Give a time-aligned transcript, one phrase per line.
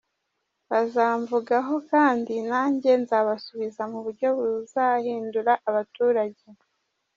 [0.69, 6.45] Bazamvugaho kandi nanjye nzabasubiza mu buryo buzahindura abaturage.”